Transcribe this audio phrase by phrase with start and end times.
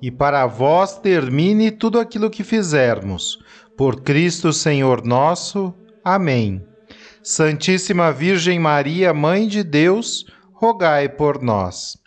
[0.00, 3.38] e para vós termine tudo aquilo que fizermos.
[3.76, 5.74] Por Cristo Senhor nosso.
[6.04, 6.64] Amém.
[7.22, 11.98] Santíssima Virgem Maria, Mãe de Deus, rogai por nós.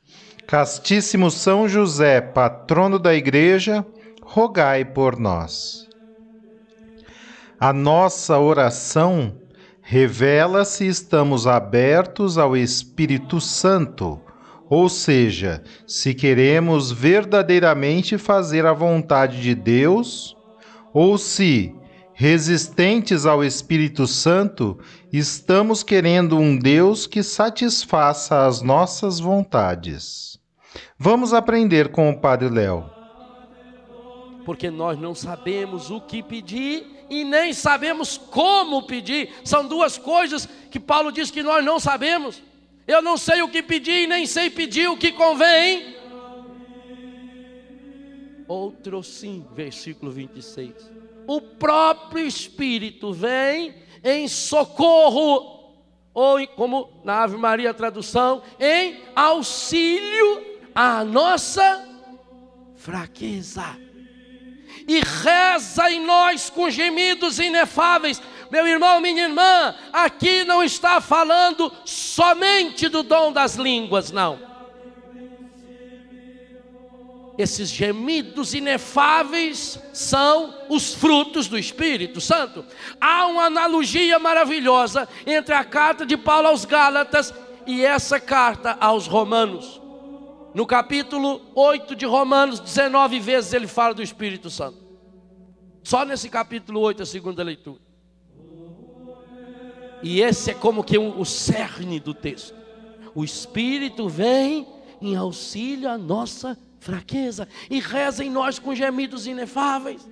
[0.47, 3.85] Castíssimo São José, patrono da Igreja,
[4.21, 5.87] rogai por nós.
[7.59, 9.37] A nossa oração
[9.81, 14.19] revela se estamos abertos ao Espírito Santo
[14.69, 20.35] ou seja, se queremos verdadeiramente fazer a vontade de Deus,
[20.93, 21.75] ou se,
[22.13, 24.77] resistentes ao Espírito Santo,
[25.11, 30.39] estamos querendo um Deus que satisfaça as nossas vontades.
[30.97, 32.85] Vamos aprender com o Padre Léo.
[34.45, 39.29] Porque nós não sabemos o que pedir e nem sabemos como pedir.
[39.43, 42.41] São duas coisas que Paulo diz que nós não sabemos.
[42.87, 45.95] Eu não sei o que pedir, nem sei pedir o que convém.
[48.47, 50.91] Outro sim, versículo 26.
[51.25, 53.73] O próprio Espírito vem
[54.03, 55.73] em socorro,
[56.13, 60.45] ou como na Ave Maria tradução, em auxílio
[60.75, 61.87] à nossa
[62.75, 63.79] fraqueza.
[64.85, 68.21] E reza em nós com gemidos inefáveis
[68.53, 74.37] meu irmão, minha irmã, aqui não está falando somente do dom das línguas, não.
[77.35, 82.63] Esses gemidos inefáveis são os frutos do Espírito Santo.
[83.01, 87.33] Há uma analogia maravilhosa entre a carta de Paulo aos Gálatas
[87.65, 89.81] e essa carta aos Romanos.
[90.53, 94.77] No capítulo 8 de Romanos, 19 vezes ele fala do Espírito Santo.
[95.83, 97.82] Só nesse capítulo 8, a segunda leitura.
[100.03, 102.53] E esse é como que o cerne do texto.
[103.15, 104.67] O Espírito vem
[105.01, 110.05] em auxílio à nossa fraqueza e reza em nós com gemidos inefáveis.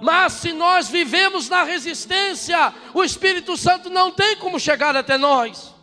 [0.00, 5.74] Mas se nós vivemos na resistência, o Espírito Santo não tem como chegar até nós,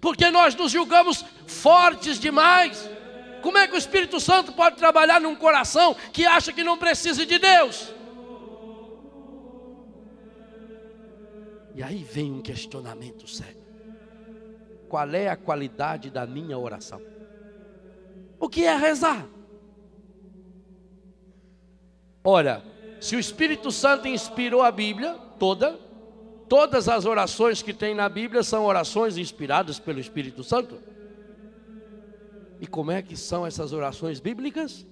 [0.00, 2.88] porque nós nos julgamos fortes demais.
[3.42, 7.26] Como é que o Espírito Santo pode trabalhar num coração que acha que não precisa
[7.26, 7.92] de Deus?
[11.74, 13.62] E aí vem um questionamento sério:
[14.88, 17.02] qual é a qualidade da minha oração?
[18.38, 19.26] O que é rezar?
[22.22, 22.62] Ora,
[23.00, 25.78] se o Espírito Santo inspirou a Bíblia toda,
[26.48, 30.80] todas as orações que tem na Bíblia são orações inspiradas pelo Espírito Santo.
[32.60, 34.86] E como é que são essas orações bíblicas?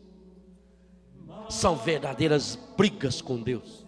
[1.48, 3.81] São verdadeiras brigas com Deus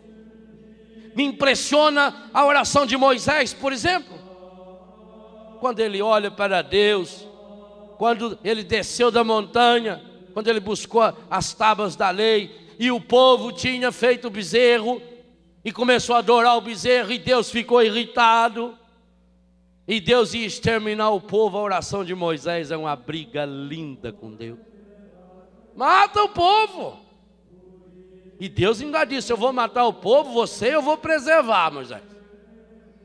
[1.14, 4.18] me impressiona a oração de Moisés, por exemplo.
[5.60, 7.26] Quando ele olha para Deus,
[7.96, 10.02] quando ele desceu da montanha,
[10.32, 15.00] quando ele buscou as tábuas da lei, e o povo tinha feito o bezerro,
[15.64, 18.76] e começou a adorar o bezerro, e Deus ficou irritado,
[19.86, 21.58] e Deus ia exterminar o povo.
[21.58, 24.58] A oração de Moisés é uma briga linda com Deus.
[25.74, 27.03] Mata o povo.
[28.38, 32.02] E Deus ainda disse: Eu vou matar o povo, você eu vou preservar, Moisés.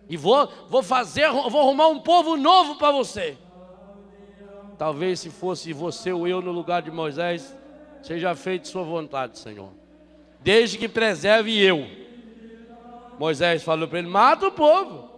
[0.10, 3.38] E vou, vou fazer, vou arrumar um povo novo para você.
[4.78, 7.56] Talvez se fosse você ou eu no lugar de Moisés,
[8.02, 9.70] seja feito sua vontade, Senhor.
[10.40, 11.86] Desde que preserve eu.
[13.20, 15.09] Moisés falou para ele: mata o povo.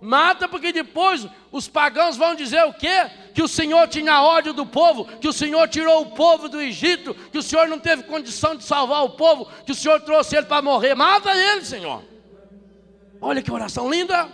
[0.00, 3.10] Mata, porque depois os pagãos vão dizer o quê?
[3.34, 7.14] Que o Senhor tinha ódio do povo, que o Senhor tirou o povo do Egito,
[7.14, 10.46] que o Senhor não teve condição de salvar o povo, que o Senhor trouxe ele
[10.46, 10.94] para morrer.
[10.94, 12.02] Mata ele, Senhor.
[13.20, 14.28] Olha que oração linda.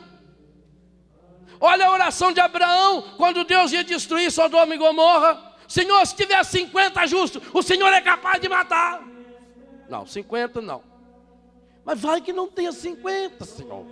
[1.60, 5.54] Olha a oração de Abraão, quando Deus ia destruir Sodoma e Gomorra.
[5.66, 9.02] Senhor, se tiver 50 justos, o Senhor é capaz de matar.
[9.88, 10.82] Não, 50 não.
[11.84, 13.86] Mas vai que não tenha 50, Senhor.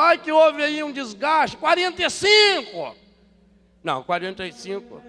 [0.00, 1.58] Vai que houve aí um desgaste.
[1.58, 2.96] 45.
[3.84, 5.02] Não, 45.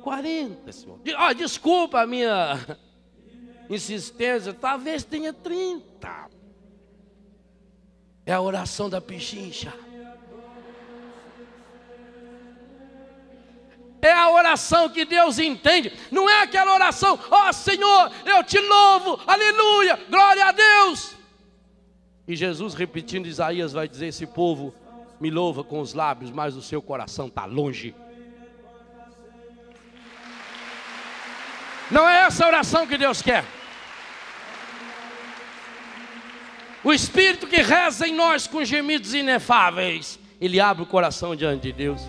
[0.00, 1.00] 40, Senhor.
[1.16, 2.56] Ah, desculpa a minha
[3.68, 4.54] insistência.
[4.54, 6.30] Talvez tenha 30.
[8.24, 9.74] É a oração da pechincha.
[14.00, 15.92] É a oração que Deus entende.
[16.12, 21.16] Não é aquela oração, ó oh, Senhor, eu te louvo, aleluia, glória a Deus.
[22.28, 24.74] E Jesus, repetindo Isaías, vai dizer: Esse povo
[25.20, 27.94] me louva com os lábios, mas o seu coração está longe.
[31.90, 33.44] Não é essa oração que Deus quer.
[36.82, 41.72] O Espírito que reza em nós com gemidos inefáveis, ele abre o coração diante de
[41.72, 42.00] Deus.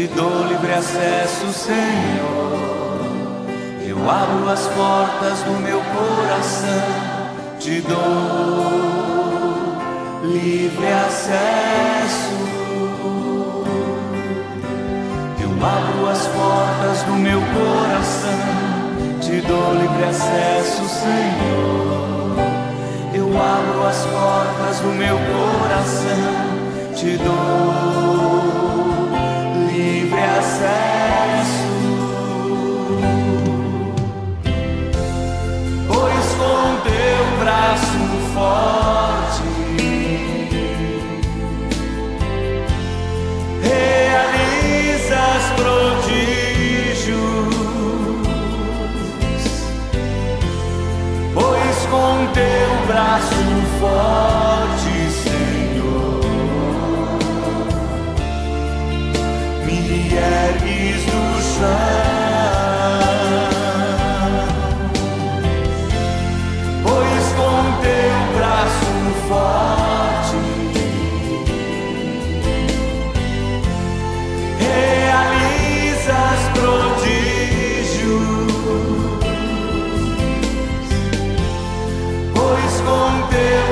[0.00, 3.00] Te dou livre acesso, Senhor.
[3.86, 6.88] Eu abro as portas do meu coração,
[7.58, 8.00] te dou
[10.24, 12.32] livre acesso.
[15.38, 18.40] Eu abro as portas do meu coração,
[19.20, 22.36] te dou livre acesso, Senhor.
[23.12, 26.50] Eu abro as portas do meu coração
[27.00, 27.89] te dou
[53.80, 54.60] forte
[60.20, 61.80] ergues do chão.
[66.82, 68.92] Pois com teu braço
[69.28, 70.40] forte
[74.58, 78.20] realizas prodígios.
[82.34, 83.69] Pois com teu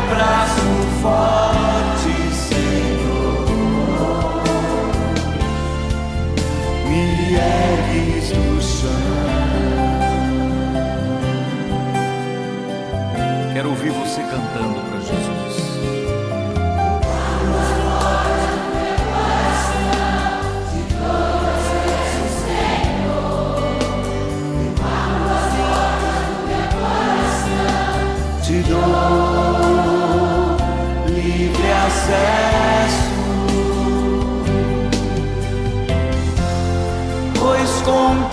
[13.58, 14.97] Quero ouvir você cantando para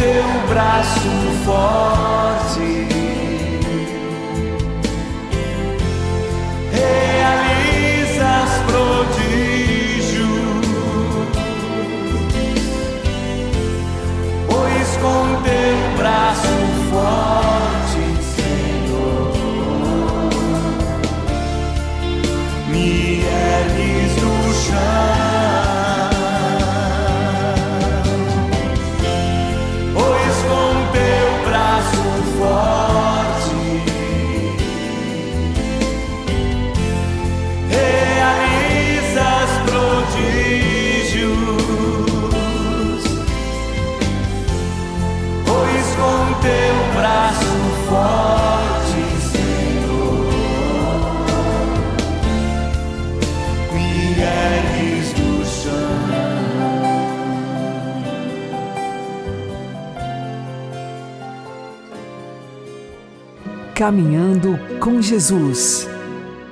[0.05, 1.09] teu braço
[1.45, 2.34] forte
[63.75, 65.85] Caminhando com Jesus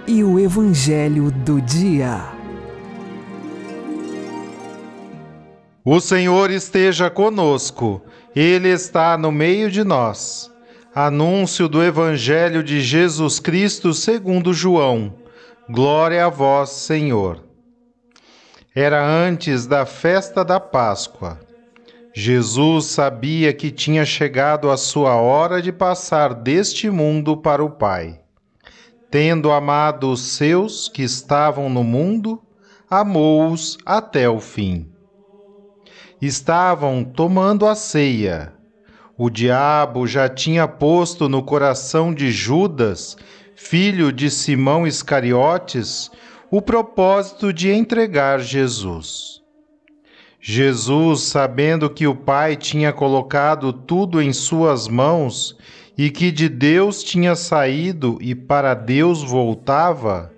[0.05, 2.19] e o Evangelho do Dia.
[5.85, 8.01] O Senhor esteja conosco,
[8.35, 10.51] Ele está no meio de nós.
[10.93, 15.13] Anúncio do Evangelho de Jesus Cristo segundo João.
[15.69, 17.41] Glória a vós, Senhor.
[18.75, 21.39] Era antes da festa da Páscoa.
[22.15, 28.19] Jesus sabia que tinha chegado a sua hora de passar deste mundo para o Pai.
[29.09, 32.39] Tendo amado os seus que estavam no mundo,
[32.87, 34.87] amou-os até o fim.
[36.21, 38.53] Estavam tomando a ceia.
[39.17, 43.17] O diabo já tinha posto no coração de Judas,
[43.55, 46.11] filho de Simão Iscariotes,
[46.51, 49.42] o propósito de entregar Jesus.
[50.45, 55.57] Jesus, sabendo que o Pai tinha colocado tudo em suas mãos
[55.97, 60.33] e que de Deus tinha saído e para Deus voltava,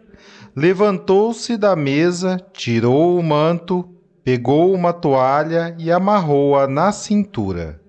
[0.56, 3.84] levantou-se da mesa, tirou o manto,
[4.24, 7.82] pegou uma toalha e amarrou-a na cintura.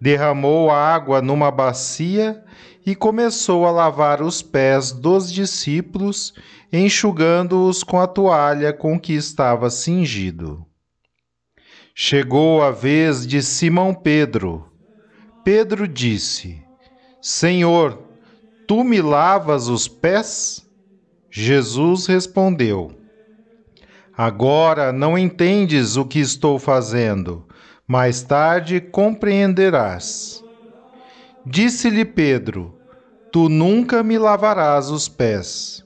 [0.00, 2.42] Derramou água numa bacia
[2.86, 6.32] e começou a lavar os pés dos discípulos,
[6.72, 10.66] enxugando-os com a toalha com que estava cingido.
[12.00, 14.64] Chegou a vez de Simão Pedro.
[15.42, 16.62] Pedro disse:
[17.20, 17.98] Senhor,
[18.68, 20.64] tu me lavas os pés?
[21.28, 22.92] Jesus respondeu:
[24.16, 27.44] Agora não entendes o que estou fazendo,
[27.84, 30.40] mais tarde compreenderás.
[31.44, 32.78] Disse-lhe Pedro:
[33.32, 35.84] Tu nunca me lavarás os pés.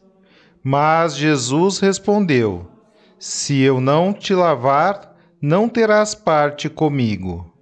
[0.63, 2.67] Mas Jesus respondeu:
[3.19, 5.12] Se eu não te lavar,
[5.43, 7.53] não terás parte comigo.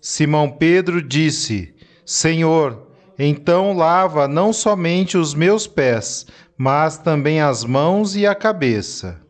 [0.00, 2.86] Simão Pedro disse: Senhor,
[3.18, 9.20] então lava não somente os meus pés, mas também as mãos e a cabeça.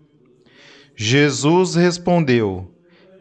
[0.97, 2.71] Jesus respondeu: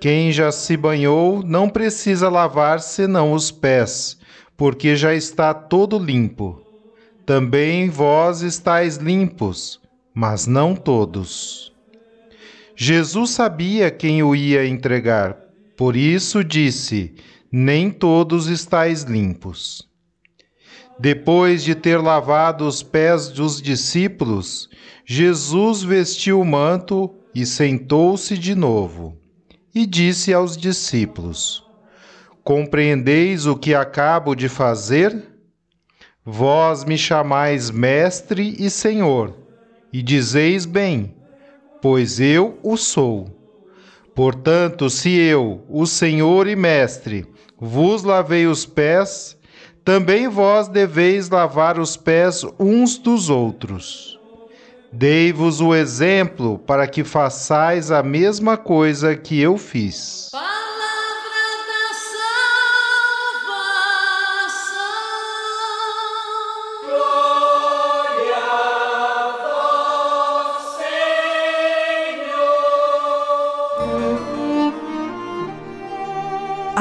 [0.01, 4.17] Quem já se banhou não precisa lavar senão os pés
[4.57, 6.62] porque já está todo limpo.
[7.25, 9.81] Também vós estáis limpos,
[10.13, 11.74] mas não todos.
[12.75, 15.38] Jesus sabia quem o ia entregar,
[15.77, 17.15] por isso disse:
[17.50, 19.88] Nem todos estáis limpos.
[21.00, 24.70] Depois de ter lavado os pés dos discípulos,
[25.05, 29.17] Jesus vestiu o manto e sentou-se de novo.
[29.74, 31.63] E disse aos discípulos:
[32.44, 35.32] Compreendeis o que acabo de fazer?
[36.25, 39.34] Vós me chamais Mestre e Senhor,
[39.94, 41.13] e dizeis bem,
[41.86, 43.27] pois eu o sou.
[44.15, 47.27] Portanto, se eu, o Senhor e Mestre,
[47.62, 49.38] vos lavei os pés,
[49.84, 54.20] também vós deveis lavar os pés uns dos outros.
[54.92, 60.32] Dei-vos o exemplo para que façais a mesma coisa que eu fiz.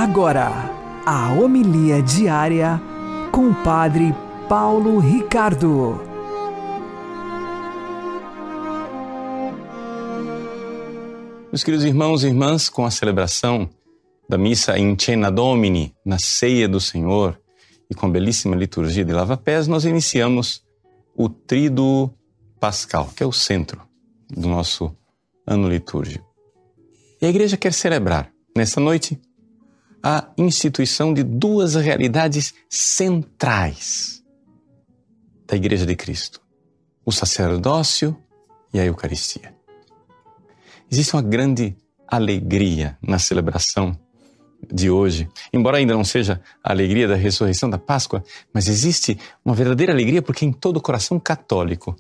[0.05, 0.51] Agora,
[1.07, 2.79] a homilia diária
[3.33, 4.15] com o Padre
[4.47, 5.99] Paulo Ricardo.
[11.51, 13.67] Meus queridos irmãos e irmãs, com a celebração
[14.29, 17.41] da missa em Cena Domini, na ceia do Senhor,
[17.91, 20.63] e com a belíssima liturgia de lava-pés, nós iniciamos
[21.17, 22.13] o Tríduo
[22.61, 23.81] Pascal, que é o centro
[24.29, 24.95] do nosso
[25.47, 26.27] ano litúrgico.
[27.23, 29.19] E a igreja quer celebrar, nessa noite,
[30.07, 34.23] a instituição de duas realidades centrais
[35.47, 36.43] da Igreja de Cristo:
[37.07, 38.15] o sacerdócio
[38.71, 39.55] e a Eucaristia.
[40.93, 41.75] Existe uma grande
[42.07, 43.99] alegria na celebração
[44.71, 49.55] de hoje, embora ainda não seja a alegria da ressurreição da Páscoa, mas existe uma
[49.55, 51.97] verdadeira alegria porque em todo coração católico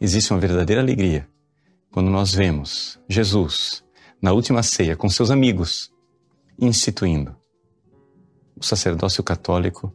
[0.00, 1.28] existe uma verdadeira alegria
[1.92, 3.84] quando nós vemos Jesus
[4.20, 5.93] na última ceia com seus amigos
[6.58, 7.36] instituindo
[8.56, 9.92] o sacerdócio católico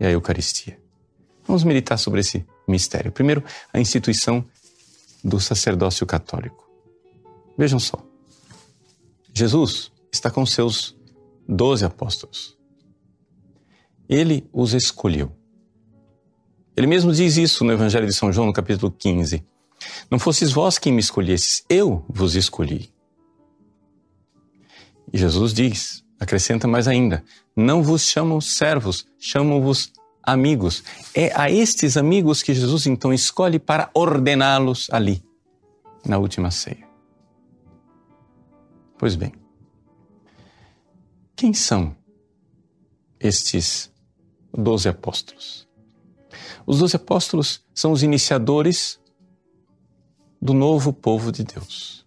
[0.00, 0.80] e a Eucaristia.
[1.46, 3.12] Vamos meditar sobre esse mistério.
[3.12, 4.44] Primeiro, a instituição
[5.22, 6.68] do sacerdócio católico.
[7.56, 7.98] Vejam só.
[9.32, 10.96] Jesus está com seus
[11.48, 12.56] doze apóstolos.
[14.08, 15.32] Ele os escolheu.
[16.76, 19.44] Ele mesmo diz isso no Evangelho de São João, no capítulo 15.
[20.10, 22.93] Não fosses vós quem me escolhesses, eu vos escolhi.
[25.12, 27.22] E Jesus diz, acrescenta mais ainda:
[27.56, 29.92] Não vos chamam servos, chamam-vos
[30.22, 30.82] amigos.
[31.14, 35.22] É a estes amigos que Jesus então escolhe para ordená-los ali,
[36.04, 36.88] na última ceia.
[38.98, 39.32] Pois bem,
[41.36, 41.94] quem são
[43.20, 43.92] estes
[44.52, 45.68] doze apóstolos?
[46.66, 48.98] Os doze apóstolos são os iniciadores
[50.40, 52.03] do novo povo de Deus.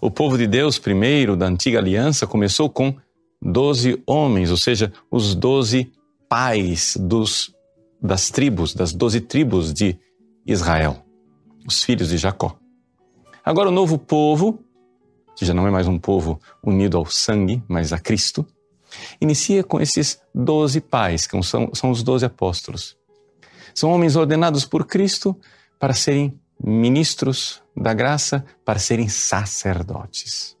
[0.00, 2.94] O povo de Deus, primeiro, da antiga aliança, começou com
[3.40, 5.92] doze homens, ou seja, os doze
[6.28, 7.54] pais dos,
[8.00, 9.98] das tribos, das doze tribos de
[10.46, 11.04] Israel,
[11.66, 12.56] os filhos de Jacó.
[13.44, 14.58] Agora, o novo povo,
[15.36, 18.46] que já não é mais um povo unido ao sangue, mas a Cristo,
[19.20, 22.96] Inicia com esses doze pais, que são, são os doze apóstolos.
[23.74, 25.36] São homens ordenados por Cristo
[25.78, 30.56] para serem ministros da graça, para serem sacerdotes.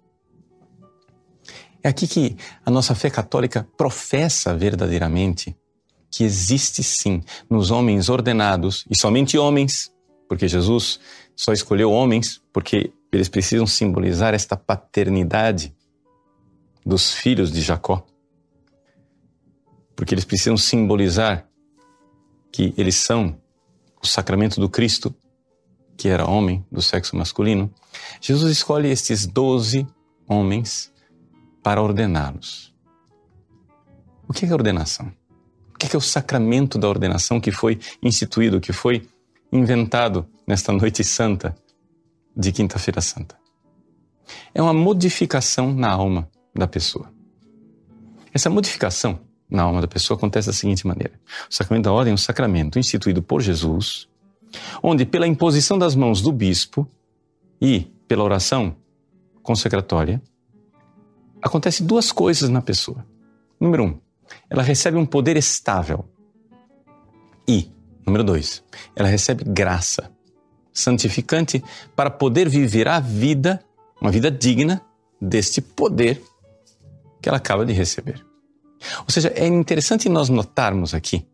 [1.82, 5.56] É aqui que a nossa fé católica professa verdadeiramente
[6.10, 9.92] que existe sim nos homens ordenados, e somente homens,
[10.28, 11.00] porque Jesus
[11.34, 15.74] só escolheu homens porque eles precisam simbolizar esta paternidade
[16.86, 18.06] dos filhos de Jacó.
[19.96, 21.48] Porque eles precisam simbolizar
[22.52, 23.36] que eles são
[24.02, 25.14] o sacramento do Cristo,
[25.96, 27.72] que era homem do sexo masculino.
[28.20, 29.86] Jesus escolhe estes doze
[30.28, 30.92] homens
[31.62, 32.74] para ordená-los.
[34.28, 35.12] O que é ordenação?
[35.74, 39.06] O que é o sacramento da ordenação que foi instituído, que foi
[39.52, 41.54] inventado nesta noite santa
[42.36, 43.36] de Quinta-feira Santa?
[44.54, 47.12] É uma modificação na alma da pessoa.
[48.32, 51.12] Essa modificação na alma da pessoa acontece da seguinte maneira:
[51.50, 54.08] o sacramento da ordem é um sacramento instituído por Jesus,
[54.82, 56.88] onde, pela imposição das mãos do bispo
[57.60, 58.76] e pela oração
[59.42, 60.22] consecratória,
[61.42, 63.06] acontece duas coisas na pessoa.
[63.60, 63.98] Número um,
[64.48, 66.04] ela recebe um poder estável.
[67.46, 67.70] E,
[68.06, 68.62] número dois,
[68.96, 70.10] ela recebe graça
[70.72, 71.62] santificante
[71.94, 73.62] para poder viver a vida,
[74.00, 74.82] uma vida digna
[75.20, 76.22] deste poder
[77.22, 78.24] que ela acaba de receber.
[79.00, 81.26] Ou seja, é interessante nós notarmos aqui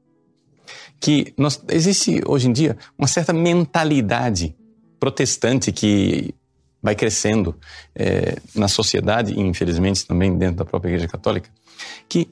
[1.01, 4.55] que nós, existe hoje em dia uma certa mentalidade
[5.01, 6.35] protestante que
[6.83, 7.59] vai crescendo
[7.95, 11.51] é, na sociedade e infelizmente também dentro da própria Igreja Católica,
[12.09, 12.29] que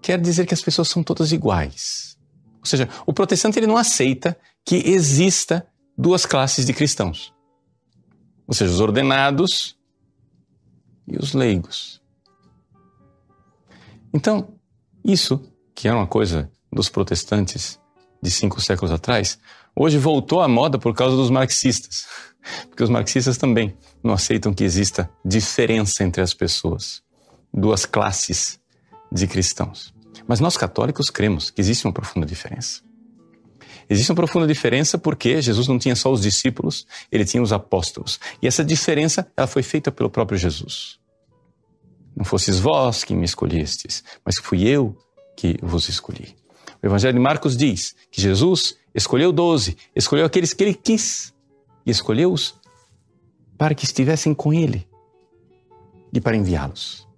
[0.00, 2.18] quer dizer que as pessoas são todas iguais.
[2.60, 7.32] Ou seja, o protestante ele não aceita que exista duas classes de cristãos.
[8.46, 9.78] Ou seja, os ordenados
[11.06, 12.02] e os leigos.
[14.12, 14.54] Então,
[15.04, 15.40] isso,
[15.74, 17.78] que era uma coisa dos protestantes
[18.20, 19.38] de cinco séculos atrás,
[19.76, 22.06] hoje voltou à moda por causa dos marxistas.
[22.68, 27.02] Porque os marxistas também não aceitam que exista diferença entre as pessoas,
[27.52, 28.58] duas classes
[29.10, 29.94] de cristãos.
[30.26, 32.82] Mas nós católicos cremos que existe uma profunda diferença.
[33.88, 38.18] Existe uma profunda diferença porque Jesus não tinha só os discípulos, ele tinha os apóstolos.
[38.40, 40.98] E essa diferença ela foi feita pelo próprio Jesus.
[42.16, 44.96] Não fosses vós que me escolhestes, mas fui eu
[45.36, 46.34] que vos escolhi.
[46.84, 51.32] O Evangelho de Marcos diz que Jesus escolheu doze, escolheu aqueles que ele quis
[51.86, 52.60] e escolheu-os
[53.56, 54.86] para que estivessem com ele
[56.12, 57.08] e para enviá-los.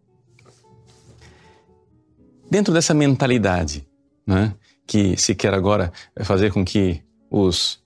[2.49, 3.85] Dentro dessa mentalidade
[4.25, 4.55] né,
[4.87, 7.83] que se quer agora fazer com que os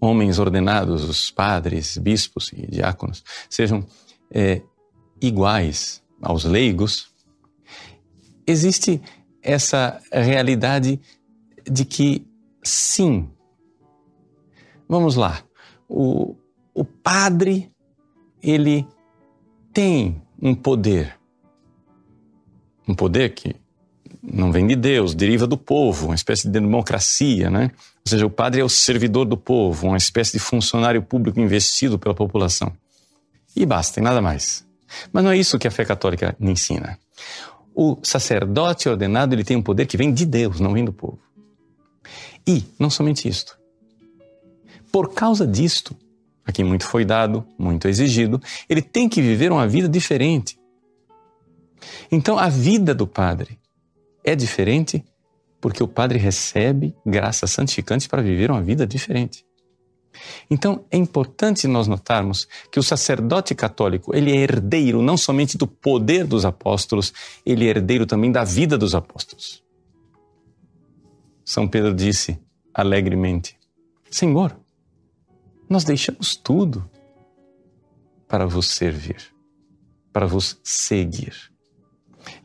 [0.00, 3.86] homens ordenados, os padres, bispos e diáconos, sejam
[4.32, 4.62] é,
[5.22, 7.08] iguais aos leigos,
[8.44, 9.00] existe
[9.40, 11.00] essa realidade
[11.64, 12.26] de que,
[12.62, 13.28] sim,
[14.88, 15.42] vamos lá,
[15.88, 16.36] o,
[16.74, 17.70] o padre,
[18.42, 18.86] ele
[19.72, 21.18] tem um poder,
[22.86, 23.56] um poder que
[24.22, 27.70] não vem de Deus, deriva do povo, uma espécie de democracia, né?
[28.04, 31.98] Ou seja, o padre é o servidor do povo, uma espécie de funcionário público investido
[31.98, 32.72] pela população.
[33.54, 34.66] E basta, e nada mais.
[35.12, 36.98] Mas não é isso que a fé católica ensina.
[37.74, 41.18] O sacerdote ordenado ele tem um poder que vem de Deus, não vem do povo.
[42.46, 43.58] E, não somente isto.
[44.92, 45.96] Por causa disto,
[46.44, 50.58] a quem muito foi dado, muito exigido, ele tem que viver uma vida diferente.
[52.10, 53.58] Então, a vida do padre
[54.24, 55.04] é diferente
[55.60, 59.44] porque o padre recebe graça santificante para viver uma vida diferente.
[60.50, 65.66] Então, é importante nós notarmos que o sacerdote católico, ele é herdeiro não somente do
[65.66, 67.12] poder dos apóstolos,
[67.46, 69.62] ele é herdeiro também da vida dos apóstolos.
[71.50, 72.40] São Pedro disse
[72.72, 73.58] alegremente:
[74.08, 74.56] Senhor,
[75.68, 76.88] nós deixamos tudo
[78.28, 79.34] para vos servir,
[80.12, 81.34] para vos seguir.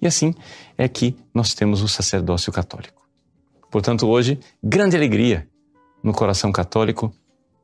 [0.01, 0.33] E assim
[0.75, 3.07] é que nós temos o sacerdócio católico.
[3.69, 5.47] Portanto, hoje, grande alegria
[6.01, 7.13] no coração católico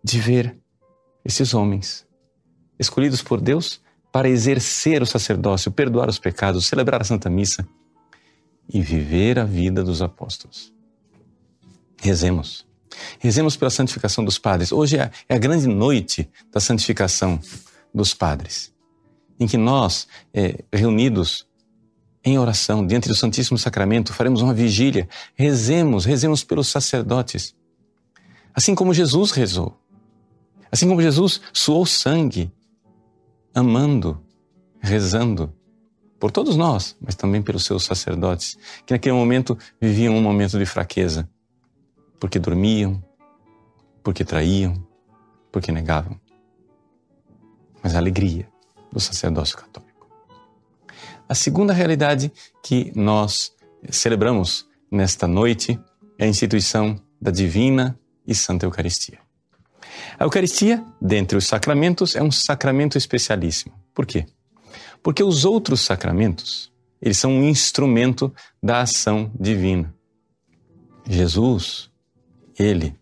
[0.04, 0.56] de ver
[1.26, 2.08] esses homens
[2.78, 7.68] escolhidos por Deus para exercer o sacerdócio, perdoar os pecados, celebrar a Santa Missa
[8.70, 10.72] e viver a vida dos apóstolos.
[12.02, 12.66] Rezemos.
[13.20, 14.72] Rezemos pela santificação dos padres.
[14.72, 17.40] Hoje é, é a grande noite da santificação
[17.94, 18.74] dos padres,
[19.40, 21.48] em que nós, é, reunidos
[22.24, 25.08] em oração, diante do Santíssimo Sacramento, faremos uma vigília.
[25.36, 27.56] Rezemos, rezemos pelos sacerdotes.
[28.54, 29.78] Assim como Jesus rezou.
[30.72, 32.52] Assim como Jesus suou sangue,
[33.54, 34.20] amando,
[34.80, 35.54] rezando
[36.20, 40.66] por todos nós, mas também pelos seus sacerdotes, que naquele momento viviam um momento de
[40.66, 41.30] fraqueza,
[42.22, 43.04] porque dormiam,
[44.04, 44.88] porque traíam,
[45.52, 46.22] porque negavam.
[47.82, 48.48] Mas a alegria
[48.94, 50.08] do sacerdócio católico.
[51.28, 52.32] A segunda realidade
[52.64, 53.52] que nós
[53.90, 55.80] celebramos nesta noite
[56.20, 59.18] é a instituição da divina e santa Eucaristia.
[60.20, 63.74] A Eucaristia, dentre os sacramentos, é um sacramento especialíssimo.
[63.96, 64.28] Por quê?
[65.02, 68.32] Porque os outros sacramentos, eles são um instrumento
[68.62, 69.92] da ação divina.
[71.10, 71.91] Jesus,
[72.62, 73.00] ele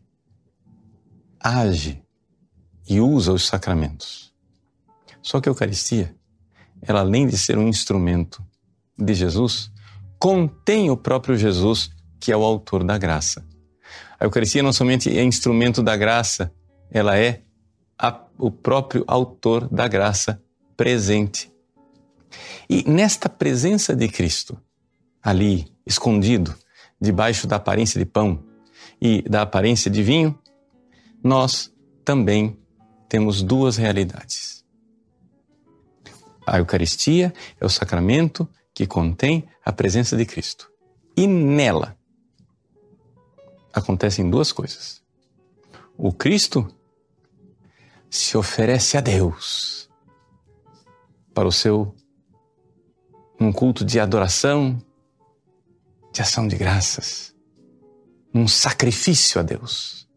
[1.40, 2.02] age
[2.88, 4.34] e usa os sacramentos.
[5.22, 6.16] Só que a Eucaristia,
[6.82, 8.44] ela além de ser um instrumento
[8.98, 9.72] de Jesus,
[10.18, 13.46] contém o próprio Jesus, que é o autor da graça.
[14.20, 16.52] A Eucaristia não somente é instrumento da graça,
[16.90, 17.44] ela é
[17.98, 20.42] a, o próprio autor da graça
[20.76, 21.52] presente.
[22.70, 24.58] E nesta presença de Cristo,
[25.22, 26.56] ali, escondido,
[27.00, 28.49] debaixo da aparência de pão
[29.02, 30.38] e da aparência de vinho,
[31.24, 32.58] nós também
[33.08, 34.66] temos duas realidades.
[36.46, 40.72] A Eucaristia é o sacramento que contém a presença de Cristo.
[41.16, 41.98] E nela
[43.74, 45.04] acontecem duas coisas.
[45.98, 46.68] O Cristo
[48.10, 49.90] se oferece a Deus
[51.34, 51.94] para o seu
[53.40, 54.82] num culto de adoração,
[56.12, 57.34] de ação de graças,
[58.34, 60.08] num sacrifício a Deus.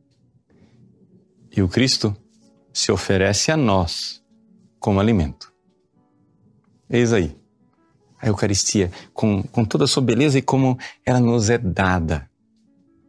[1.55, 2.17] E o Cristo
[2.73, 4.23] se oferece a nós
[4.79, 5.53] como alimento.
[6.89, 7.37] Eis aí
[8.23, 12.31] a Eucaristia, com, com toda a sua beleza e como ela nos é dada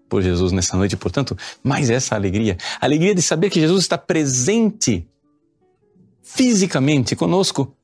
[0.09, 0.97] por Jesus nessa noite.
[0.97, 5.07] Portanto, mais essa alegria, a alegria de saber que Jesus está presente
[6.23, 7.75] fisicamente conosco,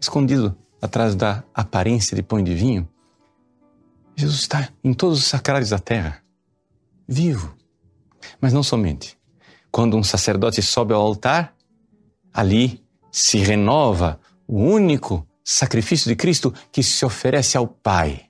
[0.00, 2.88] escondido atrás da aparência de pão e de vinho.
[4.16, 6.21] Jesus está em todos os sacrários da terra,
[7.06, 7.54] vivo.
[8.40, 9.18] Mas não somente.
[9.70, 11.54] Quando um sacerdote sobe ao altar,
[12.32, 18.26] ali se renova o único sacrifício de Cristo que se oferece ao Pai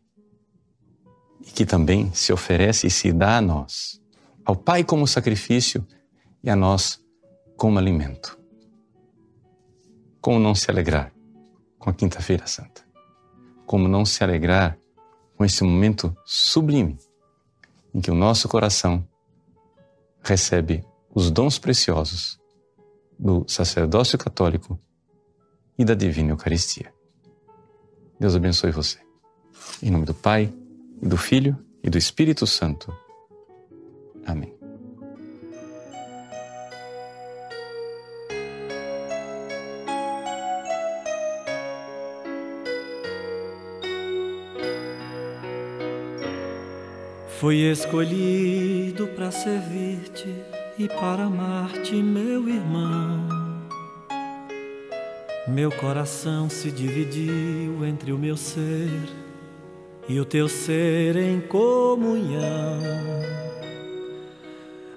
[1.41, 4.01] e que também se oferece e se dá a nós,
[4.45, 5.87] ao Pai como sacrifício
[6.43, 7.01] e a nós
[7.57, 8.39] como alimento.
[10.21, 11.13] Como não se alegrar
[11.79, 12.83] com a Quinta-feira Santa?
[13.67, 14.79] Como não se alegrar
[15.37, 16.97] com esse momento sublime
[17.95, 19.07] em que o nosso coração
[20.23, 22.39] recebe os dons preciosos
[23.19, 24.79] do sacerdócio católico
[25.79, 26.93] e da divina Eucaristia.
[28.19, 28.99] Deus abençoe você.
[29.83, 30.53] Em nome do Pai,
[31.03, 32.97] e do Filho e do Espírito Santo.
[34.25, 34.62] Amém.
[47.43, 50.33] Fui escolhido para servir-te
[50.79, 53.27] e para amar-te, meu irmão.
[55.49, 59.09] Meu coração se dividiu entre o meu ser
[60.09, 62.79] e o teu ser em comunhão.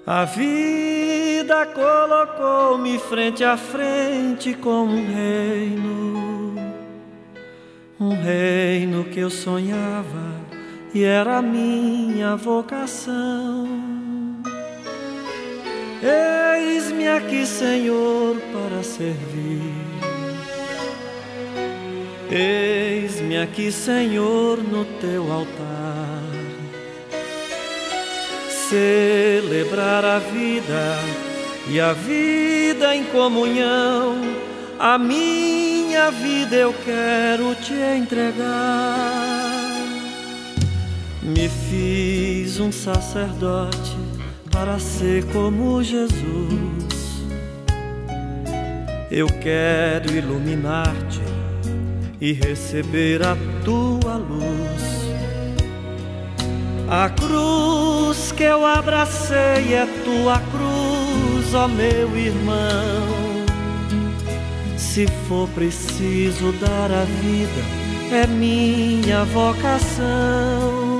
[0.06, 6.54] A vida colocou-me frente a frente com um reino,
[7.98, 10.45] um reino que eu sonhava
[10.96, 13.68] e era minha vocação.
[16.02, 19.86] Eis-me aqui, Senhor, para servir
[22.30, 26.22] Eis-me aqui, Senhor, no teu altar.
[28.48, 30.96] Celebrar a vida
[31.68, 34.16] e a vida em comunhão.
[34.78, 39.45] A minha vida eu quero te entregar.
[41.26, 43.96] Me fiz um sacerdote
[44.52, 46.14] para ser como Jesus.
[49.10, 51.20] Eu quero iluminar-te
[52.20, 54.86] e receber a tua luz.
[56.88, 63.44] A cruz que eu abracei é tua cruz, ó meu irmão.
[64.76, 70.95] Se for preciso dar a vida, é minha vocação.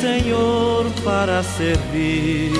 [0.00, 2.52] Senhor, para servir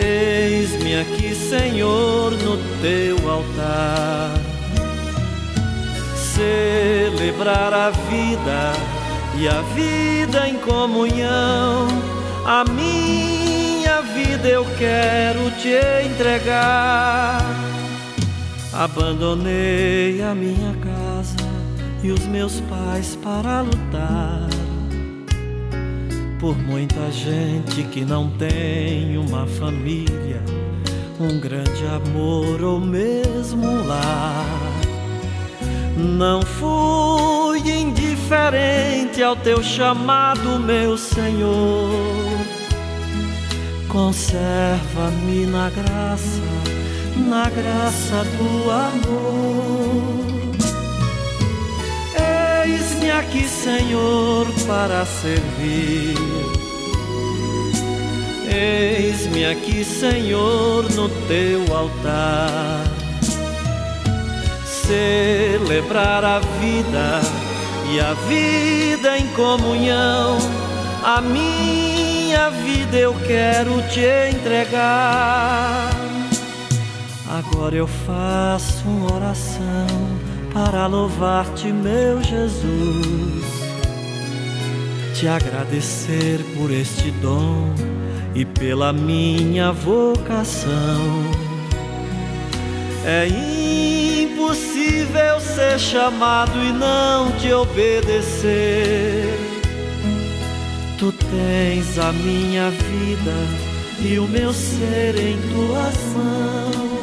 [0.00, 4.30] Eis-me aqui, Senhor, no teu altar.
[6.14, 8.72] Celebrar a vida
[9.36, 11.88] e a vida em comunhão.
[12.46, 15.74] A minha vida eu quero te
[16.06, 17.40] entregar.
[18.72, 21.48] Abandonei a minha casa
[22.04, 24.57] e os meus pais para lutar
[26.38, 30.42] por muita gente que não tem uma família,
[31.20, 34.46] um grande amor ou mesmo um lar.
[35.96, 41.90] Não fui indiferente ao teu chamado, meu Senhor.
[43.88, 46.42] Conserva-me na graça,
[47.16, 50.37] na graça do amor.
[53.08, 56.14] Eis-me aqui, Senhor, para servir.
[58.54, 62.84] Eis-me aqui, Senhor, no teu altar.
[64.66, 67.20] Celebrar a vida
[67.90, 70.36] e a vida em comunhão.
[71.02, 74.04] A minha vida eu quero te
[74.36, 75.88] entregar.
[77.26, 83.44] Agora eu faço uma oração para louvar-te, meu Jesus,
[85.14, 87.74] te agradecer por este dom
[88.34, 90.68] e pela minha vocação.
[93.04, 93.26] É
[94.26, 99.34] impossível ser chamado e não te obedecer.
[100.98, 103.34] Tu tens a minha vida
[104.00, 106.97] e o meu ser em tuas mãos.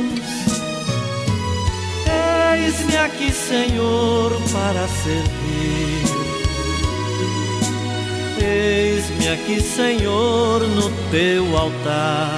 [2.75, 6.03] Eis-me aqui, Senhor, para servir.
[8.37, 12.35] Eis-me aqui, Senhor, no teu altar.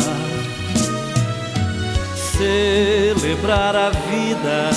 [2.37, 4.69] Celebrar a vida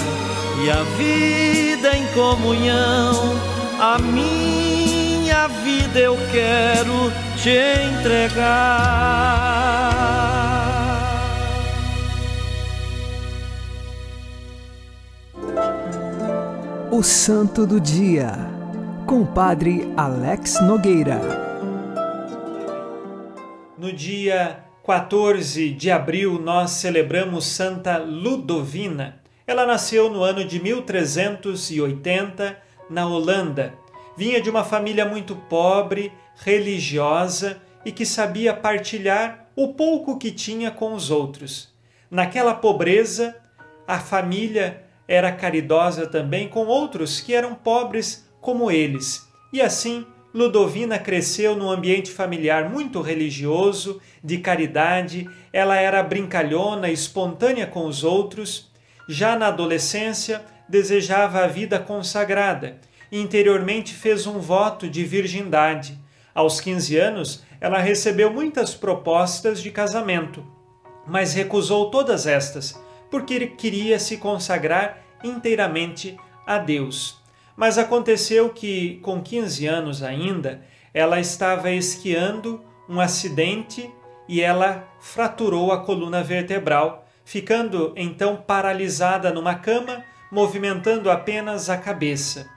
[0.64, 3.38] e a vida em comunhão.
[3.78, 7.50] A minha vida eu quero te
[7.98, 9.39] entregar.
[16.92, 18.32] O Santo do Dia,
[19.06, 21.20] com o Padre Alex Nogueira.
[23.78, 29.22] No dia 14 de abril, nós celebramos Santa Ludovina.
[29.46, 33.72] Ela nasceu no ano de 1380 na Holanda.
[34.16, 40.72] Vinha de uma família muito pobre, religiosa e que sabia partilhar o pouco que tinha
[40.72, 41.72] com os outros.
[42.10, 43.36] Naquela pobreza,
[43.86, 49.28] a família era caridosa também com outros que eram pobres como eles.
[49.52, 57.66] E assim, Ludovina cresceu num ambiente familiar muito religioso, de caridade, ela era brincalhona, espontânea
[57.66, 58.70] com os outros.
[59.08, 62.78] Já na adolescência, desejava a vida consagrada
[63.10, 65.98] e interiormente fez um voto de virgindade.
[66.32, 70.46] Aos 15 anos, ela recebeu muitas propostas de casamento,
[71.04, 77.20] mas recusou todas estas porque queria se consagrar inteiramente a Deus.
[77.56, 80.62] Mas aconteceu que, com 15 anos ainda,
[80.94, 83.92] ela estava esquiando um acidente
[84.28, 92.48] e ela fraturou a coluna vertebral, ficando então paralisada numa cama, movimentando apenas a cabeça.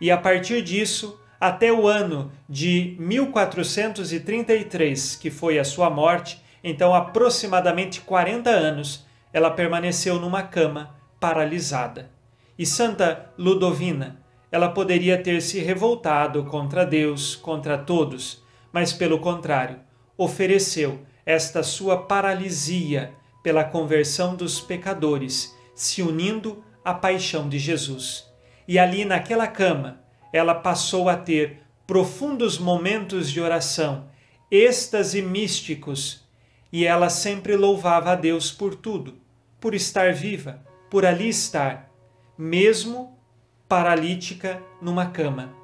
[0.00, 6.94] E a partir disso, até o ano de 1433, que foi a sua morte, então
[6.94, 12.10] aproximadamente 40 anos, ela permaneceu numa cama, paralisada.
[12.58, 19.78] E Santa Ludovina, ela poderia ter se revoltado contra Deus, contra todos, mas pelo contrário,
[20.16, 28.26] ofereceu esta sua paralisia pela conversão dos pecadores, se unindo à paixão de Jesus.
[28.66, 30.00] E ali naquela cama,
[30.32, 34.08] ela passou a ter profundos momentos de oração,
[34.50, 36.28] êxtase místicos,
[36.72, 39.19] e ela sempre louvava a Deus por tudo,
[39.60, 41.90] por estar viva, por ali estar,
[42.36, 43.16] mesmo
[43.68, 45.54] paralítica numa cama.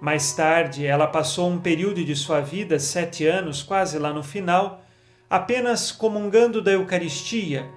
[0.00, 4.82] Mais tarde, ela passou um período de sua vida, sete anos, quase lá no final,
[5.28, 7.68] apenas comungando da Eucaristia,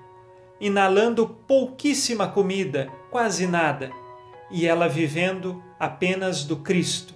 [0.60, 3.92] inalando pouquíssima comida, quase nada,
[4.52, 7.14] e ela vivendo apenas do Cristo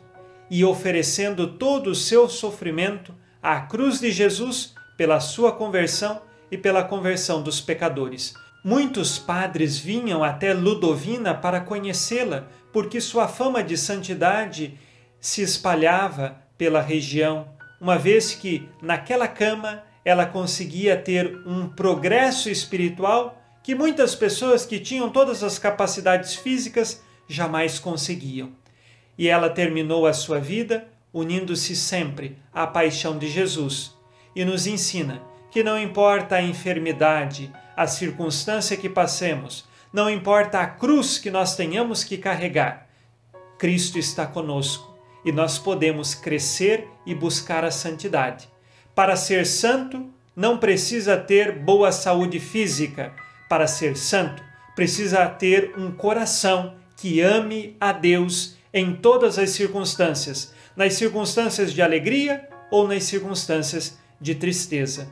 [0.49, 6.83] e oferecendo todo o seu sofrimento à cruz de Jesus pela sua conversão e pela
[6.83, 8.33] conversão dos pecadores.
[8.63, 14.77] Muitos padres vinham até Ludovina para conhecê-la, porque sua fama de santidade
[15.19, 17.47] se espalhava pela região,
[17.79, 24.79] uma vez que naquela cama ela conseguia ter um progresso espiritual que muitas pessoas que
[24.79, 28.51] tinham todas as capacidades físicas jamais conseguiam.
[29.17, 33.95] E ela terminou a sua vida unindo-se sempre à paixão de Jesus
[34.35, 40.67] e nos ensina que não importa a enfermidade, a circunstância que passemos, não importa a
[40.67, 42.89] cruz que nós tenhamos que carregar,
[43.59, 48.47] Cristo está conosco e nós podemos crescer e buscar a santidade.
[48.95, 53.13] Para ser santo, não precisa ter boa saúde física.
[53.49, 54.41] Para ser santo,
[54.75, 61.81] precisa ter um coração que ame a Deus em todas as circunstâncias, nas circunstâncias de
[61.81, 65.12] alegria ou nas circunstâncias de tristeza.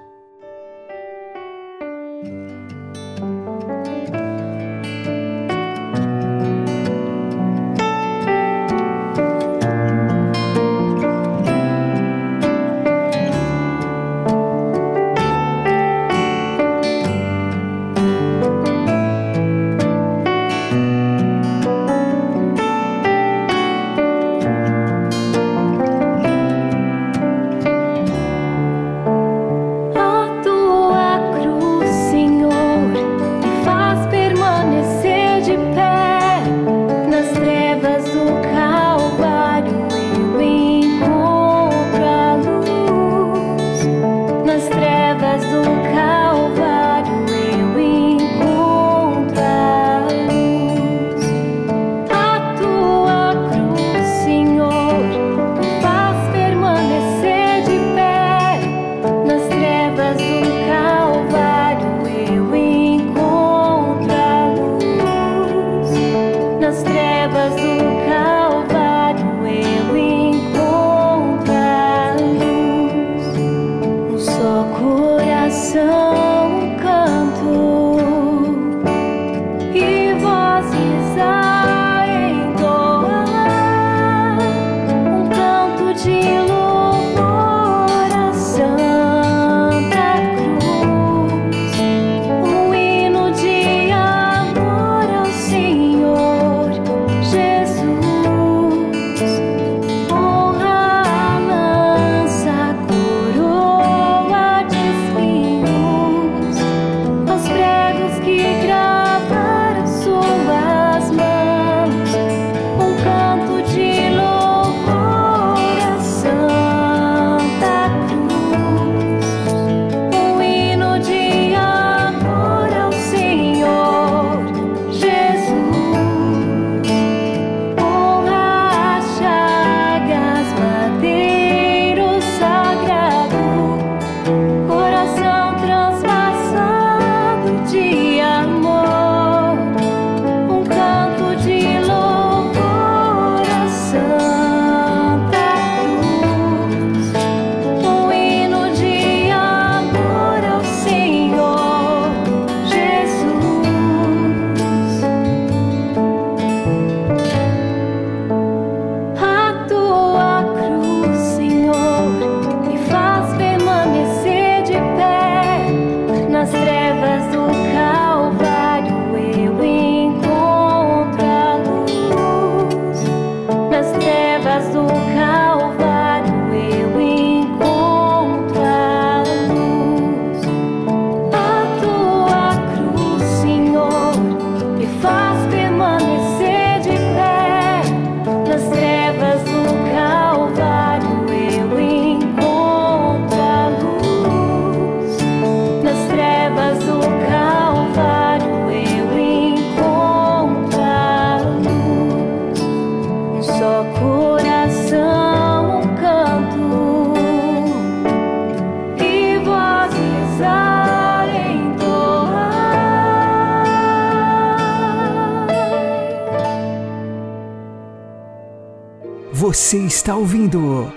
[219.53, 220.89] Você está ouvindo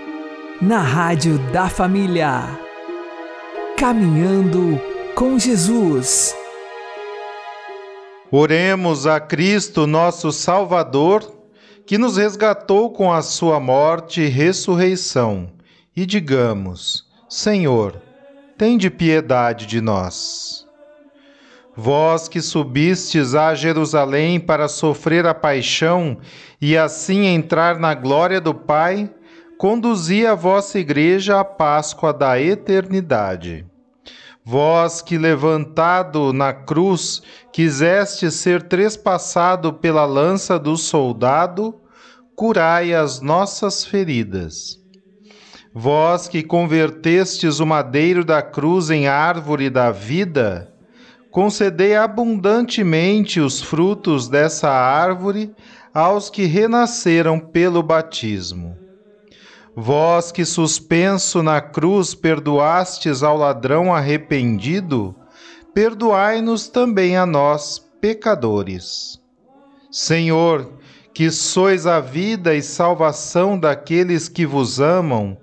[0.61, 2.57] na Rádio da Família.
[3.77, 4.81] Caminhando
[5.13, 6.33] com Jesus.
[8.31, 11.29] Oremos a Cristo, nosso Salvador,
[11.85, 15.51] que nos resgatou com a sua morte e ressurreição,
[15.93, 18.01] e digamos: Senhor,
[18.57, 20.64] tende piedade de nós.
[21.77, 26.17] Vós que subistes a Jerusalém para sofrer a paixão
[26.61, 29.11] e assim entrar na glória do Pai,
[29.57, 33.65] conduzi a vossa igreja à Páscoa da eternidade.
[34.43, 37.21] Vós que levantado na cruz
[37.51, 41.75] quiseste ser trespassado pela lança do soldado,
[42.35, 44.79] curai as nossas feridas.
[45.73, 50.74] Vós que convertestes o madeiro da cruz em árvore da vida,
[51.35, 55.53] concedei abundantemente os frutos dessa árvore
[55.93, 58.77] aos que renasceram pelo batismo.
[59.75, 65.13] Vós que suspenso na cruz perdoastes ao ladrão arrependido,
[65.73, 69.19] perdoai-nos também a nós, pecadores.
[69.91, 70.79] Senhor,
[71.13, 75.37] que sois a vida e salvação daqueles que vos amam,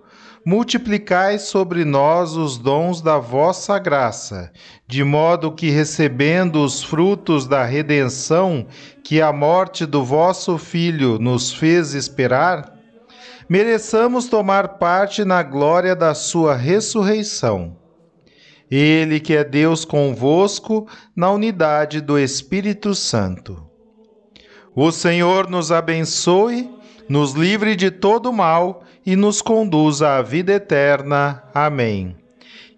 [0.44, 4.50] multiplicai sobre nós os dons da vossa graça,
[4.86, 8.66] de modo que, recebendo os frutos da redenção
[9.04, 12.76] que a morte do vosso Filho nos fez esperar,
[13.48, 17.76] mereçamos tomar parte na glória da sua ressurreição.
[18.70, 23.62] Ele que é Deus convosco, na unidade do Espírito Santo.
[24.74, 26.70] O Senhor nos abençoe,
[27.06, 31.42] nos livre de todo mal e nos conduza à vida eterna.
[31.54, 32.16] Amém.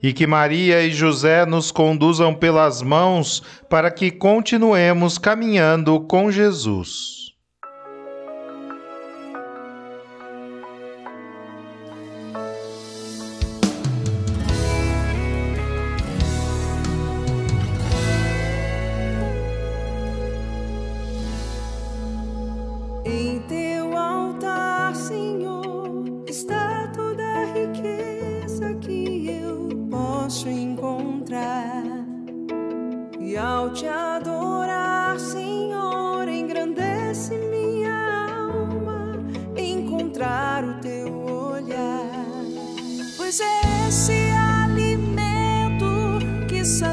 [0.02, 7.23] E que Maria e José nos conduzam pelas mãos para que continuemos caminhando com Jesus.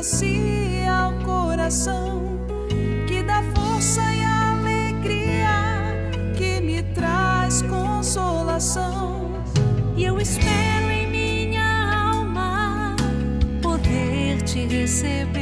[0.02, 2.40] Sacia o coração,
[3.08, 5.54] que dá força e alegria,
[6.36, 9.32] que me traz consolação.
[9.96, 12.96] E eu espero em minha alma
[13.62, 15.41] poder te receber.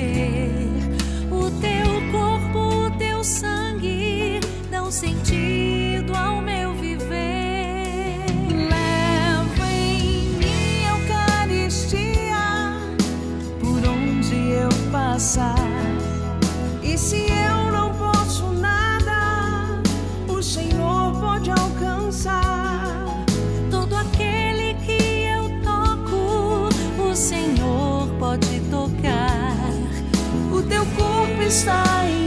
[31.59, 32.18] side.